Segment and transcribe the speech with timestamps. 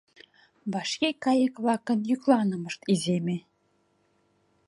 [0.71, 3.37] Вашке кайык-влакын йӱкланымышт иземе.